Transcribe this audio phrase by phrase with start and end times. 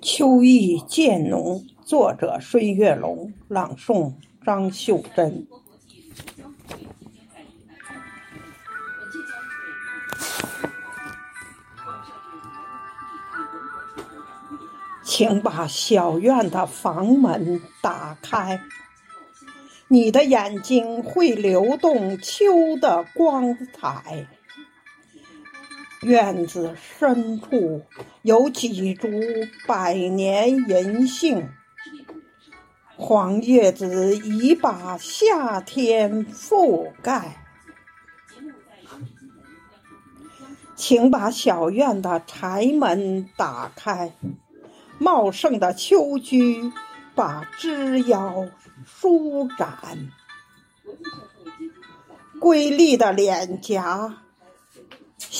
[0.00, 4.12] 秋意渐浓，作者孙月龙，朗诵
[4.44, 5.46] 张秀珍。
[15.04, 18.60] 请把小院的房门打开，
[19.88, 24.26] 你的眼睛会流动秋的光彩。
[26.02, 27.82] 院子深处
[28.22, 29.08] 有几株
[29.68, 31.48] 百年银杏，
[32.96, 37.44] 黄叶子已把夏天覆盖。
[40.74, 44.12] 请把小院的柴门打开，
[44.98, 46.72] 茂盛的秋菊
[47.14, 48.48] 把枝腰
[48.84, 50.10] 舒展，
[52.40, 54.16] 瑰丽的脸颊。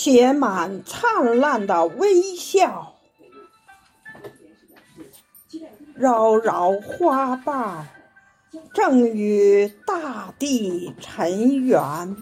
[0.04, 2.98] 写满灿烂的微笑，
[5.94, 7.86] 绕绕花瓣
[8.74, 12.16] 正与大地尘缘。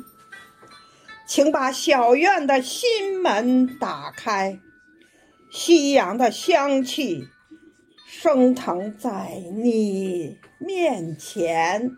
[1.27, 4.59] 请把小院的心门打开，
[5.51, 7.29] 夕阳的香气
[8.07, 11.97] 升腾在你面前，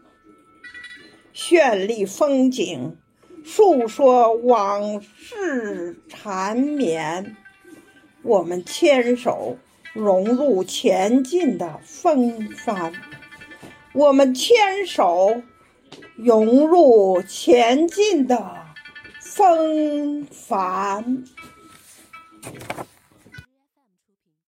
[1.35, 2.99] 绚丽风景。
[3.45, 7.37] 诉说往事缠绵，
[8.23, 9.59] 我们牵手
[9.93, 12.93] 融入前进的风帆，
[13.93, 15.43] 我们牵手
[16.17, 18.65] 融入前进的
[19.21, 21.25] 风帆。